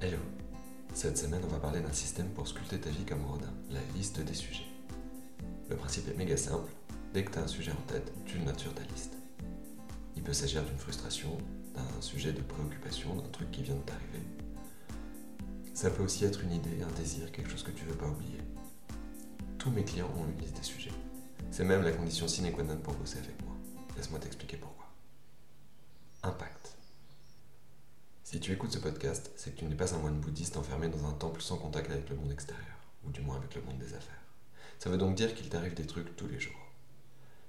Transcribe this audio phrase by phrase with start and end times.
[0.00, 0.18] Hello
[0.94, 4.20] Cette semaine, on va parler d'un système pour sculpter ta vie comme Rodin, la liste
[4.20, 4.68] des sujets.
[5.68, 6.70] Le principe est méga simple,
[7.12, 9.14] dès que tu as un sujet en tête, tu le notes sur ta liste.
[10.14, 11.36] Il peut s'agir d'une frustration,
[11.74, 14.22] d'un sujet de préoccupation, d'un truc qui vient de t'arriver.
[15.74, 18.38] Ça peut aussi être une idée, un désir, quelque chose que tu veux pas oublier.
[19.58, 20.94] Tous mes clients ont une liste des sujets.
[21.50, 23.56] C'est même la condition sine qua non pour bosser avec moi.
[23.96, 24.87] Laisse-moi t'expliquer pourquoi.
[28.30, 31.06] Si tu écoutes ce podcast, c'est que tu n'es pas un moine bouddhiste enfermé dans
[31.06, 33.94] un temple sans contact avec le monde extérieur, ou du moins avec le monde des
[33.94, 34.20] affaires.
[34.78, 36.60] Ça veut donc dire qu'il t'arrive des trucs tous les jours.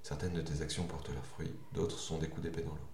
[0.04, 2.90] Certaines de tes actions portent leurs fruits, d'autres sont des coups d'épée dans l'eau.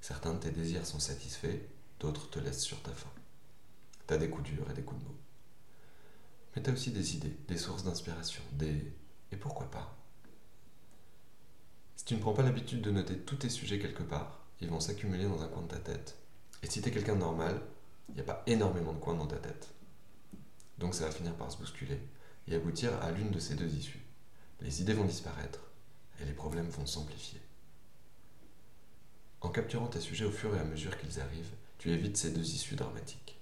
[0.00, 1.58] Certains de tes désirs sont satisfaits,
[1.98, 3.10] d'autres te laissent sur ta faim.
[4.06, 5.16] T'as des coups durs et des coups de mou.
[6.54, 8.94] Mais t'as aussi des idées, des sources d'inspiration, des
[9.32, 9.98] et pourquoi pas?
[11.96, 14.78] Si tu ne prends pas l'habitude de noter tous tes sujets quelque part, ils vont
[14.78, 16.16] s'accumuler dans un coin de ta tête.
[16.62, 17.60] Et si t'es quelqu'un de normal,
[18.08, 19.68] il n'y a pas énormément de coins dans ta tête.
[20.78, 22.00] Donc ça va finir par se bousculer
[22.48, 24.04] et aboutir à l'une de ces deux issues.
[24.60, 25.60] Les idées vont disparaître
[26.20, 27.40] et les problèmes vont s'amplifier.
[29.40, 32.44] En capturant tes sujets au fur et à mesure qu'ils arrivent, tu évites ces deux
[32.44, 33.40] issues dramatiques.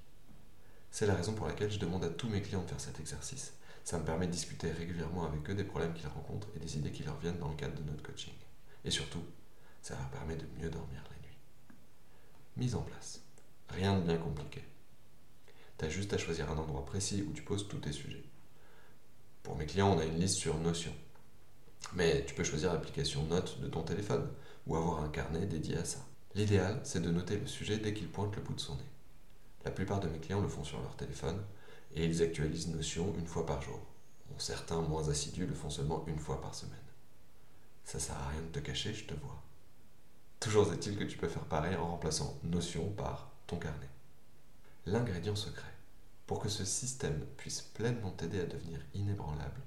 [0.91, 3.53] C'est la raison pour laquelle je demande à tous mes clients de faire cet exercice.
[3.85, 6.93] Ça me permet de discuter régulièrement avec eux des problèmes qu'ils rencontrent et des idées
[6.93, 8.35] qui leur viennent dans le cadre de notre coaching.
[8.85, 9.23] Et surtout,
[9.83, 11.18] ça leur permet de mieux dormir nuit.
[12.59, 13.23] Mise en place.
[13.69, 14.65] Rien de bien compliqué.
[15.77, 18.25] T'as juste à choisir un endroit précis où tu poses tous tes sujets.
[19.45, 20.93] Pour mes clients, on a une liste sur Notion.
[21.95, 24.29] Mais tu peux choisir l'application Note de ton téléphone
[24.67, 26.01] ou avoir un carnet dédié à ça.
[26.35, 28.83] L'idéal, c'est de noter le sujet dès qu'il pointe le bout de son nez.
[29.65, 31.41] La plupart de mes clients le font sur leur téléphone
[31.95, 33.81] et ils actualisent Notion une fois par jour.
[34.39, 36.77] certains moins assidus le font seulement une fois par semaine.
[37.85, 39.43] Ça sert à rien de te cacher, je te vois.
[40.41, 43.89] Toujours est-il que tu peux faire pareil en remplaçant Notion par ton carnet.
[44.87, 45.75] L'ingrédient secret,
[46.29, 49.61] pour que ce système puisse pleinement t'aider à devenir inébranlable,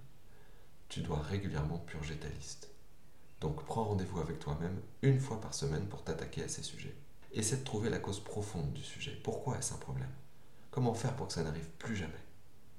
[0.88, 2.70] tu dois régulièrement purger ta liste.
[3.42, 6.96] Donc prends rendez-vous avec toi-même une fois par semaine pour t'attaquer à ces sujets.
[7.34, 9.20] Essaie de trouver la cause profonde du sujet.
[9.24, 10.12] Pourquoi est-ce un problème?
[10.70, 12.14] Comment faire pour que ça n'arrive plus jamais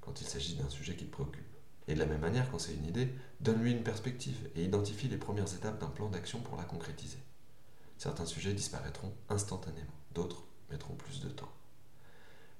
[0.01, 1.45] quand il s'agit d'un sujet qui te préoccupe?
[1.87, 5.17] Et de la même manière, quand c'est une idée, donne-lui une perspective et identifie les
[5.17, 7.19] premières étapes d'un plan d'action pour la concrétiser.
[8.03, 11.53] Certains sujets disparaîtront instantanément, d'autres mettront plus de temps.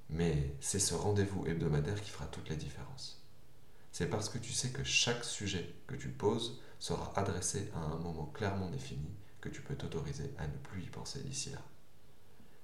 [0.08, 3.22] Mais c'est ce rendez-vous hebdomadaire qui fera toute la différence.
[3.92, 7.98] C'est parce que tu sais que chaque sujet que tu poses sera adressé à un
[7.98, 11.62] moment clairement défini que tu peux t'autoriser à ne plus y penser d'ici là.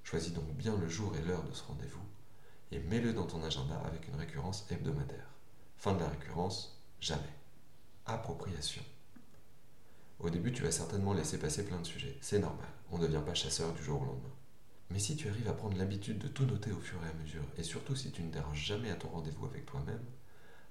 [0.03, 2.07] Choisis donc bien le jour et l'heure de ce rendez-vous
[2.71, 5.33] et mets-le dans ton agenda avec une récurrence hebdomadaire.
[5.75, 7.35] Fin de la récurrence, jamais.
[8.05, 8.85] Appropriation.
[10.19, 12.17] Au début, tu vas certainement laisser passer plein de sujets.
[12.21, 14.35] C'est normal, on ne devient pas chasseur du jour au lendemain.
[14.89, 17.45] Mais si tu arrives à prendre l'habitude de tout noter au fur et à mesure,
[17.57, 20.03] et surtout si tu ne déranges jamais à ton rendez-vous avec toi-même,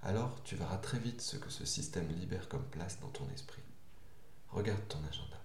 [0.02, 3.62] alors tu verras très vite ce que ce système libère comme place dans ton esprit.
[4.50, 5.40] Regarde ton agenda.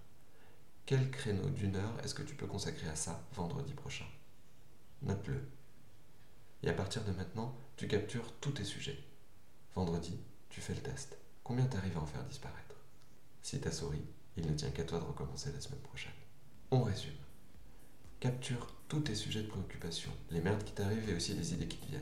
[0.86, 4.06] Quel créneau d'une heure est-ce que tu peux consacrer à ça vendredi prochain?
[5.02, 5.50] Note-le.
[6.64, 9.02] Et à partir de maintenant, tu captures tous tes sujets.
[9.76, 11.18] Vendredi, tu fais le test.
[11.44, 12.73] Combien t'arrives à en faire disparaître?
[13.44, 14.02] Si t'as souri,
[14.38, 16.14] il ne tient qu'à toi de recommencer la semaine prochaine.
[16.72, 17.12] On résume.
[18.22, 21.78] Capture tous tes sujets de préoccupation, les merdes qui t'arrivent et aussi les idées qui
[21.78, 22.02] te viennent.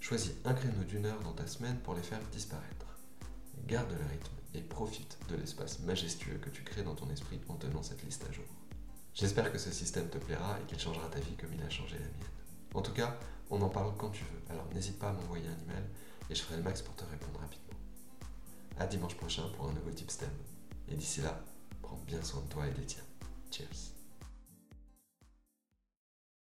[0.00, 2.86] Choisis un créneau d'une heure dans ta semaine pour les faire disparaître.
[3.66, 7.54] Garde le rythme et profite de l'espace majestueux que tu crées dans ton esprit en
[7.54, 8.44] tenant cette liste à jour.
[9.14, 11.94] J'espère que ce système te plaira et qu'il changera ta vie comme il a changé
[11.94, 12.30] la mienne.
[12.74, 13.18] En tout cas,
[13.48, 15.84] on en parle quand tu veux, alors n'hésite pas à m'envoyer un email
[16.28, 17.79] et je ferai le max pour te répondre rapidement.
[18.80, 20.30] À dimanche prochain pour un nouveau tip STEM.
[20.88, 21.38] Et d'ici là,
[21.82, 23.04] prends bien soin de toi et des tiens.
[23.50, 23.99] Cheers.